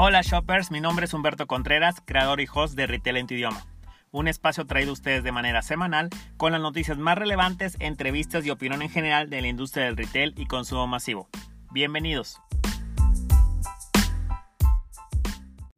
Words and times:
Hola 0.00 0.22
shoppers, 0.22 0.70
mi 0.70 0.80
nombre 0.80 1.06
es 1.06 1.12
Humberto 1.12 1.48
Contreras, 1.48 2.00
creador 2.04 2.40
y 2.40 2.46
host 2.54 2.76
de 2.76 2.86
Retail 2.86 3.16
en 3.16 3.26
tu 3.26 3.34
idioma. 3.34 3.66
Un 4.12 4.28
espacio 4.28 4.64
traído 4.64 4.90
a 4.90 4.92
ustedes 4.92 5.24
de 5.24 5.32
manera 5.32 5.60
semanal 5.60 6.08
con 6.36 6.52
las 6.52 6.60
noticias 6.60 6.98
más 6.98 7.18
relevantes, 7.18 7.76
entrevistas 7.80 8.46
y 8.46 8.50
opinión 8.50 8.80
en 8.82 8.90
general 8.90 9.28
de 9.28 9.42
la 9.42 9.48
industria 9.48 9.86
del 9.86 9.96
retail 9.96 10.34
y 10.36 10.46
consumo 10.46 10.86
masivo. 10.86 11.28
Bienvenidos. 11.72 12.40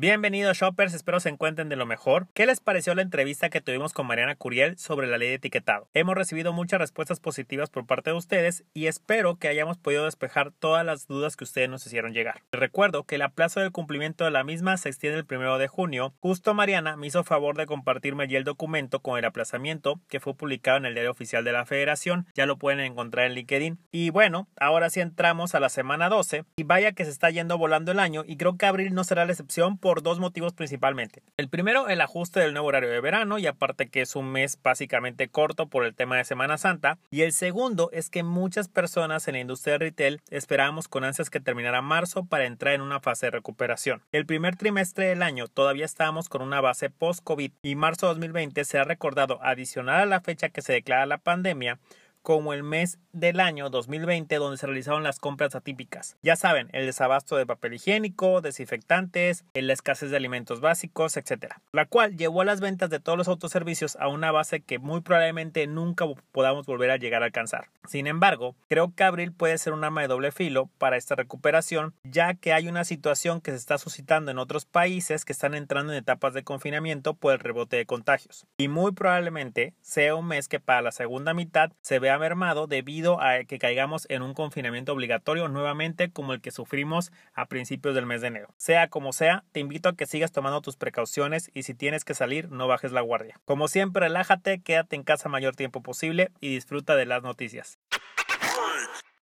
Bienvenidos 0.01 0.57
shoppers, 0.57 0.95
espero 0.95 1.21
se 1.21 1.29
encuentren 1.29 1.69
de 1.69 1.77
lo 1.77 1.85
mejor. 1.85 2.27
¿Qué 2.33 2.47
les 2.47 2.61
pareció 2.61 2.95
la 2.95 3.03
entrevista 3.03 3.51
que 3.51 3.61
tuvimos 3.61 3.93
con 3.93 4.07
Mariana 4.07 4.35
Curiel 4.35 4.79
sobre 4.79 5.07
la 5.07 5.19
ley 5.19 5.29
de 5.29 5.35
etiquetado? 5.35 5.89
Hemos 5.93 6.15
recibido 6.15 6.55
muchas 6.55 6.81
respuestas 6.81 7.21
positivas 7.21 7.69
por 7.69 7.85
parte 7.85 8.09
de 8.09 8.17
ustedes 8.17 8.65
y 8.73 8.87
espero 8.87 9.37
que 9.37 9.49
hayamos 9.49 9.77
podido 9.77 10.07
despejar 10.07 10.53
todas 10.53 10.87
las 10.87 11.07
dudas 11.07 11.37
que 11.37 11.45
ustedes 11.45 11.69
nos 11.69 11.87
hicieron 11.87 12.15
llegar. 12.15 12.41
Les 12.51 12.61
recuerdo 12.61 13.05
que 13.05 13.19
la 13.19 13.29
plazo 13.29 13.61
del 13.61 13.73
cumplimiento 13.73 14.25
de 14.25 14.31
la 14.31 14.43
misma 14.43 14.79
se 14.79 14.89
extiende 14.89 15.19
el 15.19 15.27
primero 15.27 15.59
de 15.59 15.69
junio. 15.69 16.15
Justo 16.21 16.55
Mariana 16.55 16.97
me 16.97 17.07
hizo 17.07 17.23
favor 17.23 17.59
de 17.59 17.67
compartirme 17.67 18.25
allí 18.25 18.37
el 18.37 18.45
documento 18.45 19.01
con 19.01 19.19
el 19.19 19.27
aplazamiento 19.27 20.01
que 20.09 20.19
fue 20.19 20.33
publicado 20.33 20.79
en 20.79 20.87
el 20.87 20.95
diario 20.95 21.11
oficial 21.11 21.45
de 21.45 21.53
la 21.53 21.67
Federación. 21.67 22.27
Ya 22.35 22.47
lo 22.47 22.57
pueden 22.57 22.81
encontrar 22.81 23.27
en 23.27 23.35
LinkedIn. 23.35 23.79
Y 23.93 24.09
bueno, 24.09 24.49
ahora 24.59 24.89
sí 24.89 25.01
entramos 25.01 25.55
a 25.55 25.61
la 25.61 25.69
semana 25.69 26.09
12 26.09 26.47
y 26.57 26.63
vaya 26.63 26.93
que 26.93 27.05
se 27.05 27.11
está 27.11 27.29
yendo 27.29 27.59
volando 27.59 27.93
el 27.93 27.99
año 27.99 28.25
y 28.27 28.39
creo 28.39 28.57
que 28.57 28.65
abril 28.65 28.95
no 28.95 29.05
será 29.05 29.27
la 29.27 29.33
excepción 29.33 29.77
por 29.77 29.90
dos 30.03 30.21
motivos 30.21 30.53
principalmente. 30.53 31.23
El 31.37 31.49
primero, 31.49 31.89
el 31.89 32.01
ajuste 32.01 32.41
del 32.41 32.53
nuevo 32.53 32.69
horario 32.69 32.89
de 32.89 33.01
verano 33.01 33.39
y 33.39 33.47
aparte 33.47 33.89
que 33.89 34.01
es 34.03 34.17
un 34.17 34.31
mes 34.31 34.59
básicamente 34.63 35.29
corto 35.29 35.67
por 35.67 35.85
el 35.85 35.95
tema 35.95 36.17
de 36.17 36.25
Semana 36.25 36.57
Santa. 36.57 36.99
Y 37.11 37.23
el 37.23 37.33
segundo 37.33 37.91
es 37.93 38.11
que 38.11 38.23
muchas 38.23 38.69
personas 38.69 39.27
en 39.27 39.35
la 39.35 39.41
industria 39.41 39.75
de 39.75 39.79
retail 39.79 40.21
esperábamos 40.31 40.89
con 40.89 41.05
ansias 41.05 41.31
que 41.31 41.41
terminara 41.41 41.83
marzo 41.83 42.25
para 42.25 42.47
entrar 42.47 42.75
en 42.75 42.81
una 42.81 43.01
fase 43.01 43.27
de 43.27 43.33
recuperación. 43.33 44.03
El 44.13 44.27
primer 44.27 44.57
trimestre 44.57 45.07
del 45.07 45.23
año 45.23 45.49
todavía 45.49 45.85
estábamos 45.85 46.29
con 46.29 46.43
una 46.43 46.61
base 46.61 46.91
post-COVID 46.91 47.53
y 47.63 47.75
marzo 47.75 48.07
2020 48.07 48.65
se 48.65 48.79
ha 48.79 48.85
recordado 48.85 49.43
adicional 49.43 50.03
a 50.03 50.07
la 50.07 50.21
fecha 50.21 50.51
que 50.51 50.63
se 50.63 50.73
declara 50.73 51.07
la 51.07 51.19
pandemia 51.19 51.79
como 52.23 52.53
el 52.53 52.63
mes 52.63 52.99
del 53.13 53.41
año 53.41 53.71
2020 53.71 54.37
donde 54.37 54.57
se 54.57 54.67
realizaron 54.67 55.03
las 55.03 55.19
compras 55.19 55.55
atípicas. 55.55 56.17
Ya 56.23 56.37
saben, 56.37 56.69
el 56.73 56.87
desabasto 56.87 57.37
de 57.37 57.47
papel 57.47 57.75
higiénico, 57.75 58.41
desinfectantes, 58.41 59.45
la 59.55 59.73
escasez 59.73 60.11
de 60.11 60.17
alimentos 60.17 60.61
básicos, 60.61 61.17
etc. 61.17 61.55
La 61.73 61.87
cual 61.87 62.17
llevó 62.17 62.43
a 62.43 62.45
las 62.45 62.61
ventas 62.61 62.91
de 62.91 63.01
todos 63.01 63.19
los 63.19 63.29
autoservicios 63.29 63.97
a 63.97 64.09
una 64.09 64.31
base 64.31 64.61
que 64.61 64.79
muy 64.79 65.01
probablemente 65.01 65.67
nunca 65.67 66.07
podamos 66.33 66.67
volver 66.67 66.91
a 66.91 66.97
llegar 66.97 67.23
a 67.23 67.27
alcanzar. 67.27 67.69
Sin 67.89 68.07
embargo, 68.07 68.55
creo 68.69 68.95
que 68.95 69.03
abril 69.03 69.33
puede 69.33 69.59
ser 69.59 69.73
un 69.73 69.83
arma 69.83 70.03
de 70.03 70.09
doble 70.09 70.31
filo 70.31 70.71
para 70.79 70.97
esta 70.97 71.17
recuperación, 71.17 71.95
ya 72.05 72.35
que 72.35 72.53
hay 72.53 72.69
una 72.69 72.85
situación 72.85 73.41
que 73.41 73.51
se 73.51 73.57
está 73.57 73.79
suscitando 73.79 74.31
en 74.31 74.39
otros 74.39 74.65
países 74.65 75.25
que 75.25 75.33
están 75.33 75.55
entrando 75.55 75.93
en 75.93 75.99
etapas 75.99 76.35
de 76.35 76.45
confinamiento 76.45 77.15
por 77.15 77.33
el 77.33 77.41
rebote 77.41 77.77
de 77.77 77.87
contagios. 77.87 78.47
Y 78.59 78.69
muy 78.69 78.93
probablemente 78.93 79.75
sea 79.83 80.15
un 80.15 80.27
mes 80.27 80.49
que 80.49 80.61
para 80.61 80.83
la 80.83 80.93
segunda 80.93 81.35
mitad 81.35 81.73
se 81.81 81.99
vea 81.99 82.10
mermado 82.19 82.67
debido 82.67 83.21
a 83.21 83.45
que 83.45 83.59
caigamos 83.59 84.07
en 84.09 84.23
un 84.23 84.35
confinamiento 84.35 84.93
obligatorio 84.93 85.49
nuevamente 85.49 86.11
como 86.11 86.33
el 86.33 86.41
que 86.41 86.51
sufrimos 86.51 87.13
a 87.35 87.47
principios 87.47 87.95
del 87.95 88.07
mes 88.07 88.21
de 88.21 88.29
enero. 88.29 88.49
Sea 88.57 88.89
como 88.89 89.13
sea, 89.13 89.45
te 89.53 89.61
invito 89.61 89.89
a 89.89 89.97
que 89.97 90.07
sigas 90.07 90.33
tomando 90.33 90.61
tus 90.61 90.77
precauciones 90.77 91.51
y 91.55 91.63
si 91.63 91.75
tienes 91.75 92.05
que 92.05 92.15
salir, 92.15 92.51
no 92.51 92.69
bajes 92.69 92.93
la 92.93 93.01
guardia. 93.01 93.41
Como 93.45 93.69
siempre, 93.69 94.07
relájate, 94.07 94.61
quédate 94.61 94.97
en 94.97 95.03
casa 95.03 95.29
mayor 95.29 95.57
tiempo 95.57 95.83
posible 95.83 96.31
y 96.41 96.55
disfruta 96.55 96.97
de 96.97 97.07
las 97.07 97.23
noticias. 97.23 97.79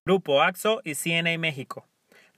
Grupo 0.05 0.43
AXO 0.43 0.81
y 0.85 0.95
CNA 0.95 1.37
México. 1.39 1.89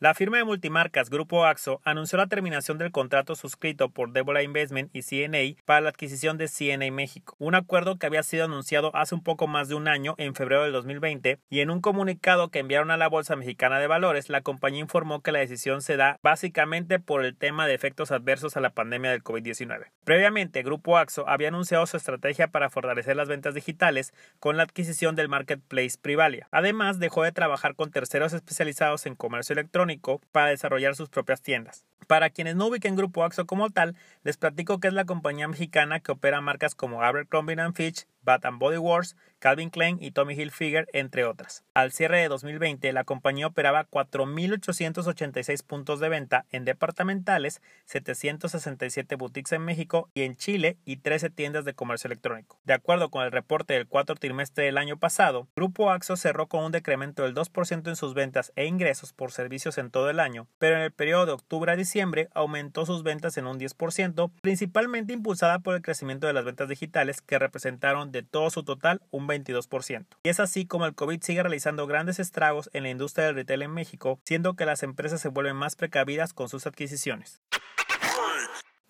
La 0.00 0.14
firma 0.14 0.36
de 0.36 0.44
multimarcas 0.44 1.10
Grupo 1.10 1.44
AXO 1.44 1.80
anunció 1.82 2.18
la 2.18 2.28
terminación 2.28 2.78
del 2.78 2.92
contrato 2.92 3.34
suscrito 3.34 3.88
por 3.88 4.12
Debola 4.12 4.44
Investment 4.44 4.94
y 4.94 5.02
CNA 5.02 5.60
para 5.64 5.80
la 5.80 5.88
adquisición 5.88 6.38
de 6.38 6.46
CNA 6.46 6.92
México, 6.92 7.34
un 7.40 7.56
acuerdo 7.56 7.98
que 7.98 8.06
había 8.06 8.22
sido 8.22 8.44
anunciado 8.44 8.94
hace 8.94 9.16
un 9.16 9.24
poco 9.24 9.48
más 9.48 9.68
de 9.68 9.74
un 9.74 9.88
año, 9.88 10.14
en 10.16 10.36
febrero 10.36 10.62
del 10.62 10.70
2020, 10.70 11.40
y 11.50 11.60
en 11.62 11.70
un 11.70 11.80
comunicado 11.80 12.48
que 12.48 12.60
enviaron 12.60 12.92
a 12.92 12.96
la 12.96 13.08
Bolsa 13.08 13.34
Mexicana 13.34 13.80
de 13.80 13.88
Valores, 13.88 14.28
la 14.28 14.42
compañía 14.42 14.78
informó 14.78 15.20
que 15.20 15.32
la 15.32 15.40
decisión 15.40 15.82
se 15.82 15.96
da 15.96 16.20
básicamente 16.22 17.00
por 17.00 17.24
el 17.24 17.36
tema 17.36 17.66
de 17.66 17.74
efectos 17.74 18.12
adversos 18.12 18.56
a 18.56 18.60
la 18.60 18.70
pandemia 18.70 19.10
del 19.10 19.24
COVID-19. 19.24 19.86
Previamente, 20.04 20.62
Grupo 20.62 20.96
AXO 20.96 21.28
había 21.28 21.48
anunciado 21.48 21.84
su 21.86 21.96
estrategia 21.96 22.46
para 22.46 22.70
fortalecer 22.70 23.16
las 23.16 23.26
ventas 23.26 23.52
digitales 23.52 24.14
con 24.38 24.56
la 24.56 24.62
adquisición 24.62 25.16
del 25.16 25.28
marketplace 25.28 25.98
Privalia. 26.00 26.46
Además, 26.52 27.00
dejó 27.00 27.24
de 27.24 27.32
trabajar 27.32 27.74
con 27.74 27.90
terceros 27.90 28.32
especializados 28.32 29.04
en 29.04 29.16
comercio 29.16 29.54
electrónico 29.54 29.87
para 30.32 30.50
desarrollar 30.50 30.94
sus 30.94 31.08
propias 31.08 31.42
tiendas. 31.42 31.84
Para 32.06 32.30
quienes 32.30 32.56
no 32.56 32.66
ubiquen 32.68 32.96
Grupo 32.96 33.22
AXO 33.22 33.46
como 33.46 33.68
tal, 33.68 33.94
les 34.22 34.38
platico 34.38 34.80
que 34.80 34.88
es 34.88 34.94
la 34.94 35.04
compañía 35.04 35.46
mexicana 35.46 36.00
que 36.00 36.12
opera 36.12 36.40
marcas 36.40 36.74
como 36.74 37.02
Abercrombie 37.02 37.56
Fitch, 37.74 38.06
Bath 38.22 38.44
Body 38.58 38.78
Works, 38.78 39.14
Calvin 39.38 39.70
Klein 39.70 39.98
y 40.00 40.10
Tommy 40.10 40.34
Hilfiger, 40.34 40.88
entre 40.92 41.24
otras. 41.24 41.64
Al 41.74 41.92
cierre 41.92 42.20
de 42.20 42.28
2020, 42.28 42.92
la 42.92 43.04
compañía 43.04 43.46
operaba 43.46 43.86
4.886 43.88 45.64
puntos 45.64 46.00
de 46.00 46.08
venta 46.08 46.46
en 46.50 46.64
departamentales, 46.64 47.62
767 47.86 49.14
boutiques 49.14 49.52
en 49.52 49.62
México 49.62 50.10
y 50.14 50.22
en 50.22 50.36
Chile 50.36 50.76
y 50.84 50.96
13 50.96 51.30
tiendas 51.30 51.64
de 51.64 51.74
comercio 51.74 52.08
electrónico. 52.08 52.58
De 52.64 52.74
acuerdo 52.74 53.10
con 53.10 53.24
el 53.24 53.32
reporte 53.32 53.74
del 53.74 53.86
cuarto 53.86 54.14
trimestre 54.14 54.64
del 54.64 54.78
año 54.78 54.98
pasado, 54.98 55.46
Grupo 55.54 55.90
AXO 55.90 56.16
cerró 56.16 56.48
con 56.48 56.64
un 56.64 56.72
decremento 56.72 57.22
del 57.22 57.34
2% 57.34 57.88
en 57.88 57.96
sus 57.96 58.14
ventas 58.14 58.52
e 58.56 58.66
ingresos 58.66 59.12
por 59.12 59.32
servicios 59.32 59.78
en 59.78 59.90
todo 59.90 60.10
el 60.10 60.20
año, 60.20 60.48
pero 60.58 60.76
en 60.76 60.82
el 60.82 60.92
periodo 60.92 61.26
de 61.26 61.32
octubre 61.32 61.70
a 61.70 61.76
diciembre 61.76 62.28
aumentó 62.34 62.86
sus 62.86 63.02
ventas 63.02 63.36
en 63.36 63.46
un 63.46 63.58
10%, 63.58 64.30
principalmente 64.40 65.12
impulsada 65.12 65.60
por 65.60 65.76
el 65.76 65.82
crecimiento 65.82 66.26
de 66.26 66.32
las 66.32 66.44
ventas 66.44 66.68
digitales 66.68 67.22
que 67.22 67.38
representaron 67.38 68.10
de 68.10 68.22
todo 68.22 68.50
su 68.50 68.64
total 68.64 69.00
un 69.10 69.27
22%. 69.28 70.06
Y 70.24 70.28
es 70.28 70.40
así 70.40 70.66
como 70.66 70.86
el 70.86 70.94
COVID 70.94 71.22
sigue 71.22 71.42
realizando 71.42 71.86
grandes 71.86 72.18
estragos 72.18 72.70
en 72.72 72.82
la 72.82 72.90
industria 72.90 73.26
del 73.26 73.36
retail 73.36 73.62
en 73.62 73.72
México, 73.72 74.18
siendo 74.24 74.54
que 74.54 74.66
las 74.66 74.82
empresas 74.82 75.20
se 75.20 75.28
vuelven 75.28 75.56
más 75.56 75.76
precavidas 75.76 76.32
con 76.32 76.48
sus 76.48 76.66
adquisiciones. 76.66 77.40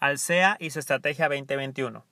Alsea 0.01 0.57
y 0.61 0.71
su 0.71 0.79
estrategia 0.79 1.29
2021. 1.29 2.07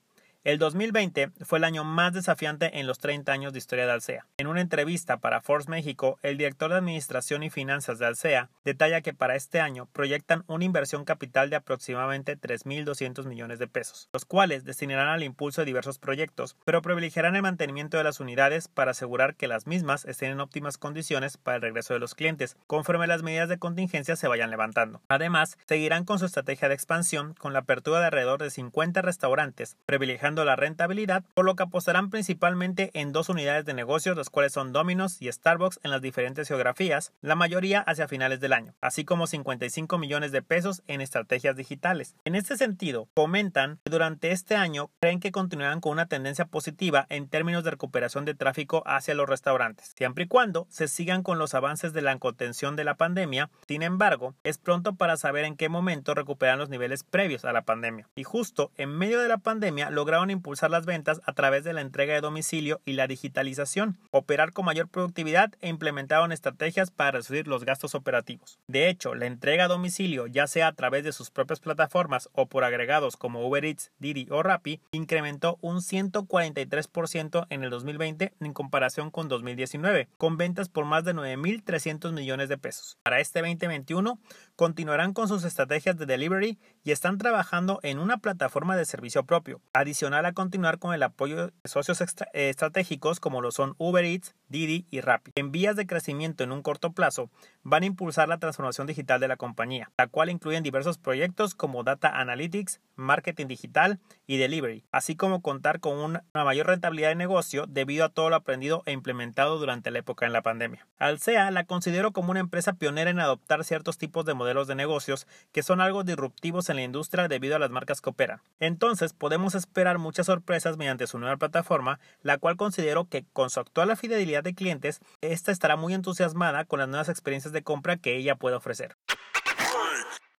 El 0.46 0.60
2020 0.60 1.32
fue 1.40 1.58
el 1.58 1.64
año 1.64 1.82
más 1.82 2.12
desafiante 2.12 2.78
en 2.78 2.86
los 2.86 3.00
30 3.00 3.32
años 3.32 3.52
de 3.52 3.58
historia 3.58 3.84
de 3.84 3.90
Alsea. 3.90 4.26
En 4.36 4.46
una 4.46 4.60
entrevista 4.60 5.16
para 5.16 5.40
Force 5.40 5.68
México, 5.68 6.20
el 6.22 6.38
director 6.38 6.70
de 6.70 6.76
Administración 6.76 7.42
y 7.42 7.50
Finanzas 7.50 7.98
de 7.98 8.06
Alsea 8.06 8.48
detalla 8.64 9.00
que 9.00 9.12
para 9.12 9.34
este 9.34 9.58
año 9.58 9.88
proyectan 9.92 10.44
una 10.46 10.64
inversión 10.64 11.04
capital 11.04 11.50
de 11.50 11.56
aproximadamente 11.56 12.38
3.200 12.38 13.26
millones 13.26 13.58
de 13.58 13.66
pesos, 13.66 14.08
los 14.12 14.24
cuales 14.24 14.64
destinarán 14.64 15.08
al 15.08 15.24
impulso 15.24 15.62
de 15.62 15.64
diversos 15.64 15.98
proyectos, 15.98 16.56
pero 16.64 16.80
privilegiarán 16.80 17.34
el 17.34 17.42
mantenimiento 17.42 17.96
de 17.96 18.04
las 18.04 18.20
unidades 18.20 18.68
para 18.68 18.92
asegurar 18.92 19.34
que 19.34 19.48
las 19.48 19.66
mismas 19.66 20.04
estén 20.04 20.30
en 20.30 20.38
óptimas 20.38 20.78
condiciones 20.78 21.38
para 21.38 21.56
el 21.56 21.62
regreso 21.62 21.92
de 21.92 21.98
los 21.98 22.14
clientes, 22.14 22.56
conforme 22.68 23.08
las 23.08 23.24
medidas 23.24 23.48
de 23.48 23.58
contingencia 23.58 24.14
se 24.14 24.28
vayan 24.28 24.50
levantando. 24.50 25.02
Además, 25.08 25.58
seguirán 25.66 26.04
con 26.04 26.20
su 26.20 26.26
estrategia 26.26 26.68
de 26.68 26.74
expansión 26.74 27.34
con 27.34 27.52
la 27.52 27.58
apertura 27.58 27.98
de 27.98 28.04
alrededor 28.04 28.40
de 28.40 28.50
50 28.50 29.02
restaurantes, 29.02 29.76
privilegiando 29.86 30.35
la 30.44 30.56
rentabilidad, 30.56 31.24
por 31.34 31.44
lo 31.44 31.54
que 31.56 31.62
apostarán 31.62 32.10
principalmente 32.10 32.91
en 32.94 33.12
dos 33.12 33.28
unidades 33.28 33.64
de 33.64 33.74
negocios, 33.74 34.16
las 34.16 34.30
cuales 34.30 34.52
son 34.52 34.72
Domino's 34.72 35.20
y 35.20 35.30
Starbucks 35.30 35.80
en 35.82 35.91
las 35.91 36.02
diferentes 36.02 36.48
geografías, 36.48 37.12
la 37.20 37.36
mayoría 37.36 37.80
hacia 37.80 38.08
finales 38.08 38.41
del 38.41 38.52
año, 38.52 38.75
así 38.80 39.04
como 39.04 39.26
55 39.26 39.98
millones 39.98 40.32
de 40.32 40.42
pesos 40.42 40.82
en 40.86 41.00
estrategias 41.00 41.56
digitales. 41.56 42.16
En 42.25 42.34
este 42.34 42.56
sentido, 42.56 43.08
comentan 43.14 43.78
que 43.84 43.91
durante 43.91 44.32
este 44.32 44.56
año 44.56 44.91
creen 45.00 45.20
que 45.20 45.32
continuarán 45.32 45.80
con 45.80 45.92
una 45.92 46.06
tendencia 46.06 46.46
positiva 46.46 47.06
en 47.08 47.28
términos 47.28 47.64
de 47.64 47.70
recuperación 47.70 48.25
de 48.25 48.34
tráfico 48.34 48.82
hacia 48.86 49.14
los 49.14 49.28
restaurantes, 49.28 49.92
siempre 49.96 50.25
y 50.25 50.28
cuando 50.28 50.66
se 50.70 50.88
sigan 50.88 51.22
con 51.22 51.38
los 51.38 51.55
avances 51.55 51.93
de 51.93 52.02
la 52.02 52.16
contención 52.19 52.76
de 52.76 52.84
la 52.84 52.96
pandemia. 52.96 53.50
Sin 53.69 53.82
embargo, 53.82 54.34
es 54.43 54.58
pronto 54.58 54.94
para 54.94 55.16
saber 55.16 55.44
en 55.44 55.56
qué 55.56 55.69
momento 55.69 56.14
recuperan 56.14 56.58
los 56.58 56.69
niveles 56.69 57.05
previos 57.05 57.44
a 57.44 57.52
la 57.52 57.62
pandemia. 57.62 58.08
Y 58.16 58.25
justo 58.25 58.72
en 58.76 58.96
medio 58.96 59.20
de 59.20 59.28
la 59.28 59.38
pandemia 59.38 59.90
lograron 59.90 60.25
impulsar 60.31 60.70
las 60.70 60.87
ventas 60.87 61.20
a 61.25 61.32
través 61.32 61.64
de 61.64 61.73
la 61.73 61.81
entrega 61.81 62.14
de 62.14 62.20
domicilio 62.20 62.81
y 62.84 62.93
la 62.93 63.06
digitalización, 63.06 63.99
operar 64.11 64.52
con 64.52 64.64
mayor 64.64 64.88
productividad 64.88 65.52
e 65.61 65.69
implementaron 65.69 66.32
estrategias 66.32 66.90
para 66.90 67.12
reducir 67.12 67.49
los 67.49 67.64
gastos 67.64 67.94
operativos. 67.94 68.58
De 68.67 68.88
hecho, 68.88 69.14
la 69.14 69.26
entrega 69.26 69.64
a 69.64 69.69
domicilio, 69.69 70.26
ya 70.26 70.46
sea 70.46 70.69
a 70.69 70.73
través 70.73 71.05
de 71.05 71.12
sus 71.12 71.31
propias 71.31 71.61
plataformas 71.61 72.28
o 72.32 72.46
por 72.46 72.64
agregados 72.64 73.17
como 73.17 73.46
Uber 73.46 73.64
Eats, 73.64 73.90
Didi 73.99 74.26
o 74.31 74.43
Rappi, 74.43 74.81
incrementó 74.93 75.58
un 75.61 75.78
143% 75.78 77.46
en 77.50 77.64
el 77.64 77.70
2020 77.70 78.32
en 78.40 78.52
comparación 78.52 79.11
con 79.11 79.28
2019, 79.28 80.08
con 80.17 80.37
ventas 80.37 80.69
por 80.69 80.84
más 80.84 81.05
de 81.05 81.14
9.300 81.14 82.12
millones 82.12 82.49
de 82.49 82.58
pesos. 82.58 82.99
Para 83.02 83.20
este 83.20 83.40
2021, 83.40 84.19
continuarán 84.56 85.12
con 85.12 85.29
sus 85.29 85.44
estrategias 85.44 85.97
de 85.97 86.06
delivery 86.06 86.58
y 86.82 86.91
están 86.91 87.19
trabajando 87.19 87.79
en 87.82 87.99
una 87.99 88.19
plataforma 88.19 88.76
de 88.76 88.87
servicio 88.87 89.25
propio. 89.25 89.61
Adicional 89.73 90.25
a 90.26 90.32
continuar 90.32 90.79
con 90.79 90.94
el 90.94 91.03
apoyo 91.03 91.47
de 91.47 91.53
socios 91.64 92.03
estratégicos 92.32 93.20
como 93.20 93.43
lo 93.43 93.53
son 93.53 93.75
Uber 93.79 94.05
Eats, 94.05 94.35
Didi 94.48 94.87
y 94.90 95.00
Rappi. 95.00 95.32
En 95.34 95.50
vías 95.50 95.76
de 95.76 95.87
crecimiento 95.87 96.44
en 96.44 96.52
un 96.52 96.62
corto 96.62 96.93
plazo, 96.93 97.31
van 97.62 97.82
a 97.82 97.87
impulsar 97.87 98.28
la 98.28 98.38
transformación 98.38 98.87
digital 98.87 99.20
de 99.20 99.28
la 99.28 99.37
compañía, 99.37 99.90
la 99.98 100.06
cual 100.06 100.31
incluyen 100.31 100.62
diversos 100.62 100.98
proyectos 100.98 101.54
como 101.54 101.82
Data 101.82 102.20
Analytics, 102.20 102.81
Marketing 102.94 103.46
Digital 103.46 103.98
y 104.26 104.37
Delivery, 104.37 104.84
así 104.93 105.16
como 105.16 105.43
contar 105.43 105.81
con 105.81 105.98
una 105.98 106.25
mayor 106.32 106.69
rentabilidad 106.69 107.08
de 107.08 107.16
negocio 107.16 107.66
debido 107.66 108.04
a 108.04 108.08
todo 108.08 108.31
lo 108.31 108.37
aprendido 108.37 108.82
e 108.87 108.93
implementado 108.93 109.58
durante 109.58 109.90
la 109.90 109.98
época 109.98 110.26
en 110.26 110.32
la 110.32 110.43
pandemia. 110.43 110.87
Alsea 110.99 111.50
la 111.50 111.64
considero 111.64 112.12
como 112.12 112.31
una 112.31 112.40
empresa 112.40 112.75
pionera 112.75 113.10
en 113.10 113.20
adoptar 113.20 113.64
ciertos 113.64 113.99
tipos 113.99 114.25
de 114.25 114.34
modelos 114.34 114.66
de 114.69 114.76
negocios 114.76 115.26
que 115.52 115.62
son 115.62 115.81
algo 115.81 116.04
disruptivos 116.04 116.70
en 116.70 116.76
la 116.76 116.82
industria 116.82 117.28
debido 117.28 117.56
a 117.56 117.58
las 117.58 117.70
marcas 117.70 118.00
que 118.00 118.10
operan. 118.10 118.40
Entonces 118.60 119.12
podemos 119.12 119.54
esperar 119.54 119.99
muchas 119.99 120.26
sorpresas 120.26 120.76
mediante 120.76 121.06
su 121.06 121.19
nueva 121.19 121.37
plataforma, 121.37 121.99
la 122.22 122.38
cual 122.38 122.56
considero 122.56 123.06
que 123.06 123.25
con 123.32 123.50
su 123.50 123.60
actual 123.60 123.90
fidelidad 123.96 124.36
de 124.43 124.55
clientes, 124.55 125.00
esta 125.21 125.53
estará 125.53 125.77
muy 125.77 125.94
entusiasmada 125.94 126.65
con 126.65 126.79
las 126.79 126.88
nuevas 126.88 127.09
experiencias 127.09 127.53
de 127.53 127.62
compra 127.62 127.97
que 127.97 128.17
ella 128.17 128.37
puede 128.37 128.56
ofrecer. 128.56 128.97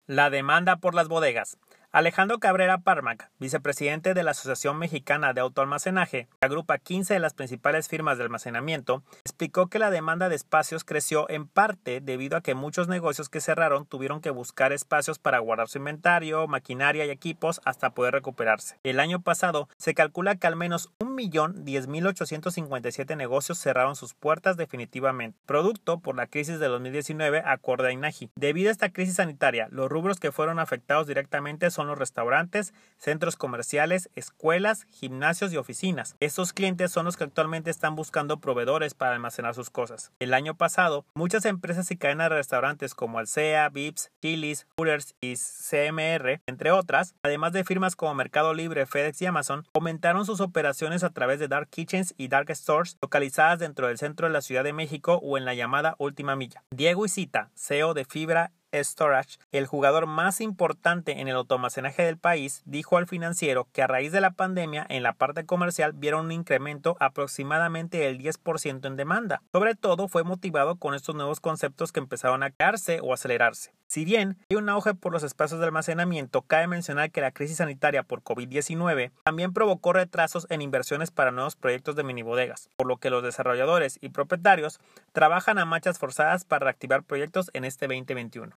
La 0.06 0.30
demanda 0.30 0.78
por 0.78 0.96
las 0.96 1.08
bodegas. 1.08 1.58
Alejandro 1.98 2.38
Cabrera 2.38 2.78
Parmac, 2.78 3.32
vicepresidente 3.40 4.14
de 4.14 4.22
la 4.22 4.30
Asociación 4.30 4.78
Mexicana 4.78 5.34
de 5.34 5.42
Autoalmacenaje, 5.42 6.28
que 6.40 6.46
agrupa 6.46 6.78
15 6.78 7.16
de 7.16 7.20
las 7.20 7.34
principales 7.34 7.88
firmas 7.88 8.20
de 8.20 8.26
almacenamiento, 8.26 9.02
explicó 9.26 9.66
que 9.66 9.80
la 9.80 9.90
demanda 9.90 10.30
de 10.30 10.36
espacios 10.36 10.84
creció 10.84 11.28
en 11.28 11.48
parte 11.48 12.00
debido 12.00 12.38
a 12.38 12.42
que 12.42 12.54
muchos 12.54 12.88
negocios 12.88 13.30
que 13.30 13.42
cerraron 13.42 13.88
tuvieron 13.88 14.22
que 14.22 14.30
buscar 14.30 14.74
espacios 14.74 15.18
para 15.18 15.40
guardar 15.40 15.70
su 15.70 15.80
inventario, 15.80 16.48
maquinaria 16.48 17.04
y 17.04 17.10
equipos 17.10 17.62
hasta 17.66 17.96
poder 17.96 18.14
recuperarse. 18.14 18.78
El 18.84 19.00
año 19.00 19.24
pasado 19.24 19.68
se 19.78 19.96
calcula 19.96 20.36
que 20.36 20.46
al 20.46 20.56
menos 20.56 20.92
1.010.857 21.00 23.18
negocios 23.18 23.58
cerraron 23.58 23.96
sus 23.96 24.14
puertas 24.14 24.56
definitivamente, 24.56 25.40
producto 25.48 25.98
por 25.98 26.16
la 26.16 26.28
crisis 26.28 26.60
de 26.60 26.68
2019 26.68 27.42
acorde 27.44 27.88
a 27.88 27.92
INAGI. 27.92 28.30
Debido 28.36 28.70
a 28.70 28.74
esta 28.74 28.94
crisis 28.94 29.16
sanitaria, 29.16 29.68
los 29.72 29.90
rubros 29.90 30.20
que 30.20 30.32
fueron 30.32 30.60
afectados 30.60 31.08
directamente 31.08 31.72
son 31.72 31.87
los 31.88 31.98
restaurantes, 31.98 32.74
centros 32.98 33.36
comerciales, 33.36 34.10
escuelas, 34.16 34.86
gimnasios 34.90 35.54
y 35.54 35.58
oficinas. 35.58 36.16
Estos 36.20 36.54
clientes 36.54 36.92
son 36.92 37.06
los 37.06 37.18
que 37.18 37.24
actualmente 37.24 37.70
están 37.70 37.96
buscando 37.96 38.40
proveedores 38.40 38.94
para 38.94 39.14
almacenar 39.14 39.56
sus 39.56 39.70
cosas. 39.70 40.12
El 40.20 40.34
año 40.34 40.56
pasado, 40.56 41.06
muchas 41.16 41.46
empresas 41.46 41.90
y 41.92 41.98
cadenas 41.98 42.30
de 42.30 42.36
restaurantes 42.36 42.96
como 42.96 43.20
Alsea, 43.20 43.70
Vips, 43.70 44.12
Chili's, 44.22 44.68
Hooters 44.78 45.16
y 45.22 45.36
CMR, 45.36 46.42
entre 46.48 46.72
otras, 46.72 47.16
además 47.24 47.54
de 47.54 47.64
firmas 47.64 47.96
como 47.96 48.14
Mercado 48.14 48.54
Libre, 48.54 48.86
FedEx 48.86 49.22
y 49.22 49.26
Amazon, 49.26 49.66
aumentaron 49.74 50.26
sus 50.26 50.42
operaciones 50.42 51.04
a 51.04 51.12
través 51.12 51.40
de 51.40 51.48
Dark 51.48 51.70
Kitchens 51.70 52.14
y 52.18 52.28
Dark 52.28 52.50
Stores 52.52 52.98
localizadas 53.02 53.60
dentro 53.60 53.88
del 53.88 53.98
centro 53.98 54.28
de 54.28 54.34
la 54.34 54.42
Ciudad 54.42 54.64
de 54.64 54.74
México 54.74 55.20
o 55.22 55.38
en 55.38 55.46
la 55.46 55.54
llamada 55.54 55.96
Última 56.00 56.36
Milla. 56.36 56.64
Diego 56.72 57.06
Isita, 57.06 57.52
CEO 57.56 57.94
de 57.94 58.06
Fibra 58.06 58.52
Storage, 58.84 59.38
el 59.52 59.68
jugador 59.68 60.06
más 60.08 60.42
importante 60.42 61.20
en 61.20 61.28
el 61.28 61.36
autoalmacenaje 61.36 62.04
del 62.04 62.18
país, 62.18 62.62
dijo 62.66 62.98
al 62.98 63.08
financiero 63.08 63.68
que 63.72 63.82
a 63.82 63.88
raíz 63.88 64.12
de 64.12 64.22
la 64.22 64.32
pandemia 64.32 64.86
en 64.90 65.04
la 65.04 65.14
parte 65.14 65.46
comercial 65.46 65.94
vieron 65.94 66.26
un 66.26 66.32
incremento 66.32 66.98
aproximadamente 67.00 67.98
del 67.98 68.20
10% 68.20 68.86
en 68.86 68.96
demanda. 68.96 69.42
Sobre 69.52 69.76
todo 69.76 70.08
fue 70.08 70.24
motivado 70.24 70.76
con 70.78 70.94
estos 70.94 71.16
nuevos 71.16 71.40
conceptos 71.40 71.92
que 71.92 72.00
empezaron 72.00 72.44
a 72.44 72.52
crearse 72.52 73.00
o 73.02 73.14
acelerarse. 73.14 73.74
Si 73.88 74.04
bien 74.04 74.38
hay 74.50 74.58
un 74.58 74.68
auge 74.68 74.94
por 74.96 75.14
los 75.14 75.24
espacios 75.24 75.62
de 75.62 75.66
almacenamiento, 75.66 76.42
cabe 76.42 76.68
mencionar 76.68 77.10
que 77.10 77.22
la 77.22 77.32
crisis 77.32 77.58
sanitaria 77.58 78.04
por 78.04 78.22
COVID-19 78.22 79.12
también 79.24 79.54
provocó 79.54 79.94
retrasos 79.94 80.46
en 80.50 80.62
inversiones 80.62 81.10
para 81.10 81.32
nuevos 81.32 81.56
proyectos 81.56 81.96
de 81.96 82.04
minibodegas, 82.04 82.70
por 82.76 82.86
lo 82.86 82.98
que 82.98 83.10
los 83.10 83.24
desarrolladores 83.24 83.98
y 84.02 84.10
propietarios 84.10 84.82
trabajan 85.14 85.58
a 85.58 85.64
marchas 85.64 86.00
forzadas 86.00 86.44
para 86.44 86.66
reactivar 86.66 87.04
proyectos 87.04 87.50
en 87.54 87.64
este 87.64 87.88
2021. 87.88 88.58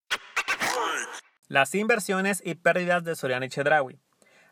Las 1.48 1.74
inversiones 1.74 2.40
y 2.42 2.54
pérdidas 2.54 3.04
de 3.04 3.14
Soriana 3.14 3.46
y 3.46 3.48
Chedraui. 3.50 3.98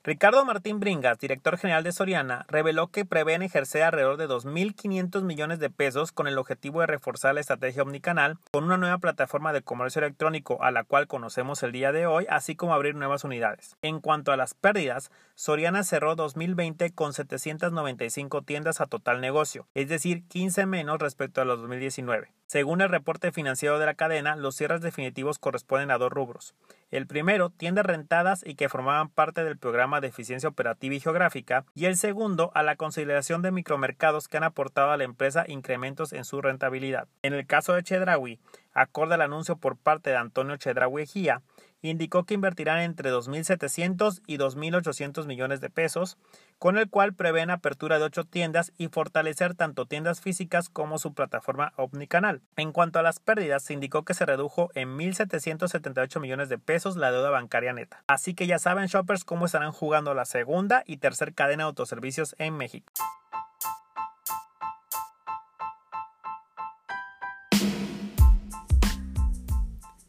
Ricardo 0.07 0.45
Martín 0.45 0.79
Bringas, 0.79 1.19
director 1.19 1.59
general 1.59 1.83
de 1.83 1.91
Soriana, 1.91 2.47
reveló 2.47 2.93
que 2.93 3.05
prevén 3.05 3.43
ejercer 3.43 3.83
alrededor 3.83 4.19
de 4.19 4.29
2.500 4.29 5.25
millones 5.25 5.59
de 5.59 5.69
pesos 5.69 6.13
con 6.13 6.29
el 6.29 6.39
objetivo 6.39 6.79
de 6.79 6.87
reforzar 6.87 7.35
la 7.35 7.41
estrategia 7.41 7.83
omnicanal 7.83 8.39
con 8.53 8.63
una 8.63 8.77
nueva 8.77 8.99
plataforma 8.99 9.53
de 9.53 9.63
comercio 9.63 9.99
electrónico 9.99 10.63
a 10.63 10.71
la 10.71 10.85
cual 10.85 11.09
conocemos 11.09 11.65
el 11.65 11.73
día 11.73 11.91
de 11.91 12.07
hoy, 12.07 12.25
así 12.31 12.55
como 12.55 12.73
abrir 12.73 12.95
nuevas 12.95 13.25
unidades. 13.25 13.77
En 13.83 13.99
cuanto 13.99 14.31
a 14.31 14.37
las 14.37 14.55
pérdidas, 14.55 15.11
Soriana 15.35 15.83
cerró 15.83 16.15
2020 16.15 16.93
con 16.93 17.13
795 17.13 18.43
tiendas 18.43 18.81
a 18.81 18.87
total 18.87 19.21
negocio, 19.21 19.67
es 19.75 19.89
decir, 19.89 20.23
15 20.29 20.67
menos 20.67 21.01
respecto 21.01 21.41
a 21.41 21.45
los 21.45 21.59
2019. 21.59 22.31
Según 22.47 22.81
el 22.81 22.91
reporte 22.91 23.33
financiero 23.33 23.81
de 23.81 23.87
la 23.87 23.95
cadena, 23.95 24.37
los 24.37 24.55
cierres 24.55 24.81
definitivos 24.83 25.41
corresponden 25.41 25.91
a 25.91 25.99
dos 25.99 26.13
rubros. 26.13 26.55
El 26.91 27.07
primero, 27.07 27.51
tiendas 27.51 27.85
rentadas 27.85 28.43
y 28.47 28.55
que 28.55 28.69
formaban 28.69 29.09
parte 29.09 29.43
del 29.43 29.59
programa 29.59 30.01
de 30.01 30.09
eficiencia 30.09 30.49
operativa 30.49 30.95
y 30.95 31.01
geográfica, 31.01 31.65
y 31.75 31.87
el 31.87 31.97
segundo, 31.97 32.53
a 32.55 32.63
la 32.63 32.77
consideración 32.77 33.43
de 33.43 33.51
micromercados 33.51 34.29
que 34.29 34.37
han 34.37 34.45
aportado 34.45 34.93
a 34.93 34.97
la 34.97 35.05
empresa 35.05 35.45
incrementos 35.49 36.13
en 36.13 36.25
su 36.25 36.41
rentabilidad. 36.41 37.09
En 37.23 37.35
el 37.35 37.47
caso 37.47 37.75
de 37.75 37.83
Chedraui, 37.83 38.39
acorde 38.73 39.15
al 39.15 39.23
anuncio 39.23 39.57
por 39.57 39.77
parte 39.77 40.11
de 40.11 40.17
Antonio 40.17 40.57
Chedraui 40.57 41.03
Ejía, 41.03 41.43
indicó 41.89 42.25
que 42.25 42.35
invertirán 42.35 42.81
entre 42.81 43.13
2.700 43.13 44.23
y 44.27 44.39
2.800 44.39 45.27
millones 45.27 45.61
de 45.61 45.71
pesos, 45.71 46.17
con 46.59 46.79
el 46.79 46.89
cual 46.89 47.15
prevén 47.15 47.51
apertura 47.51 47.99
de 47.99 48.05
ocho 48.05 48.25
tiendas 48.25 48.73
y 48.79 48.89
fortalecer 48.89 49.55
tanto 49.55 49.87
tiendas 49.87 50.21
físicas 50.21 50.69
como 50.69 50.99
su 50.99 51.15
plataforma 51.15 51.73
omnicanal. 51.77 52.43
En 52.57 52.73
cuanto 52.73 52.99
a 52.99 53.03
las 53.03 53.21
pérdidas, 53.21 53.63
se 53.63 53.75
indicó 53.75 54.05
que 54.05 54.15
se 54.15 54.27
redujo 54.27 54.71
en 54.75 54.97
1.778 54.97 56.21
millones 56.21 56.49
de 56.49 56.59
pesos 56.59 56.97
la 56.97 57.13
deuda 57.13 57.31
bancaria 57.31 57.73
neta. 57.73 58.03
Así 58.07 58.35
que 58.35 58.47
ya 58.47 58.59
saben, 58.59 58.87
shoppers, 58.87 59.25
cómo 59.25 59.47
estarán 59.47 59.73
jugando 59.73 60.15
la 60.15 60.25
segunda 60.25 60.83
y 60.87 60.99
tercera 60.99 61.33
cadena 61.33 61.65
de 61.65 61.69
autoservicios 61.69 62.35
en 62.39 62.57
México. 62.57 62.93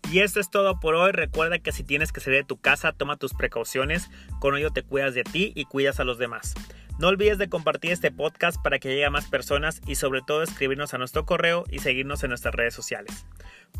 Y 0.10 0.20
esto 0.20 0.40
es 0.40 0.50
todo 0.50 0.80
por 0.80 0.96
hoy. 0.96 1.12
Recuerda 1.12 1.60
que 1.60 1.74
si 1.74 1.84
tienes 1.84 2.14
que 2.14 2.22
salir 2.22 2.40
de 2.40 2.46
tu 2.46 2.58
casa, 2.58 2.94
toma 2.94 3.18
tus 3.18 3.34
precauciones. 3.34 4.10
Con 4.40 4.56
ello 4.58 4.72
te 4.72 4.82
cuidas 4.82 5.14
de 5.14 5.24
ti 5.24 5.52
y 5.54 5.66
cuidas 5.66 6.00
a 6.00 6.06
los 6.06 6.18
demás. 6.18 6.54
No 6.98 7.10
olvides 7.10 7.38
de 7.38 7.50
compartir 7.50 7.92
este 7.92 8.10
podcast 8.10 8.60
para 8.64 8.80
que 8.80 8.88
llegue 8.88 9.06
a 9.06 9.12
más 9.12 9.28
personas 9.28 9.82
y 9.86 9.96
sobre 9.96 10.22
todo 10.26 10.42
escribirnos 10.44 10.94
a 10.94 10.98
nuestro 10.98 11.26
correo 11.26 11.66
y 11.70 11.80
seguirnos 11.80 12.24
en 12.24 12.30
nuestras 12.30 12.56
redes 12.56 12.74
sociales. 12.74 13.28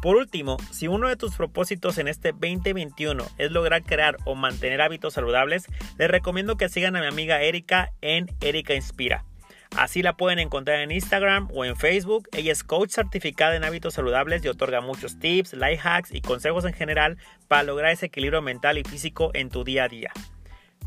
Por 0.02 0.18
último, 0.18 0.58
si 0.70 0.88
uno 0.88 1.08
de 1.08 1.16
tus 1.16 1.36
propósitos 1.36 1.98
en 1.98 2.10
este 2.10 2.34
2021 2.34 3.26
es 3.38 3.52
lograr 3.52 3.84
crear 3.84 4.18
o 4.26 4.36
mantener 4.36 4.82
hábitos 4.82 5.14
saludables, 5.14 5.66
les 5.98 6.12
recomiendo 6.12 6.58
que 6.58 6.70
sigan 6.70 6.96
a 6.98 7.02
mi 7.02 7.08
amiga 7.08 7.42
Erika 7.42 7.92
en 8.02 8.28
Erika 8.42 8.76
Inspira. 8.76 9.24
Así 9.78 10.02
la 10.02 10.18
pueden 10.18 10.40
encontrar 10.40 10.80
en 10.80 10.92
Instagram 10.92 11.50
o 11.54 11.64
en 11.64 11.76
Facebook. 11.76 12.28
Ella 12.34 12.52
es 12.52 12.64
coach 12.64 12.90
certificada 12.90 13.56
en 13.56 13.64
hábitos 13.64 13.94
saludables 13.94 14.44
y 14.44 14.48
otorga 14.48 14.82
muchos 14.82 15.20
tips, 15.20 15.54
life 15.54 15.80
hacks 15.84 16.12
y 16.12 16.22
consejos 16.22 16.66
en 16.66 16.74
general 16.74 17.20
para 17.48 17.62
lograr 17.62 17.92
ese 17.92 18.08
equilibrio 18.08 18.42
mental 18.42 18.80
y 18.80 18.84
físico 18.84 19.30
en 19.36 19.52
tu 19.52 19.64
día 19.64 19.84
a 19.84 19.88
día. 19.88 20.12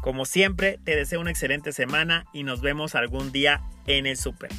Como 0.00 0.24
siempre, 0.24 0.80
te 0.82 0.96
deseo 0.96 1.20
una 1.20 1.30
excelente 1.30 1.72
semana 1.72 2.24
y 2.32 2.42
nos 2.42 2.62
vemos 2.62 2.96
algún 2.96 3.30
día 3.30 3.62
en 3.86 4.06
el 4.06 4.16
super. 4.16 4.50